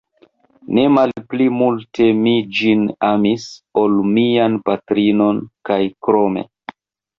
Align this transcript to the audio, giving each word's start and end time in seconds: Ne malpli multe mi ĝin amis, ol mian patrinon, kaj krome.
Ne 0.77 0.85
malpli 0.93 1.45
multe 1.57 2.07
mi 2.21 2.33
ĝin 2.61 2.87
amis, 3.11 3.45
ol 3.83 3.95
mian 4.17 4.59
patrinon, 4.71 5.45
kaj 5.71 5.81
krome. 6.09 6.49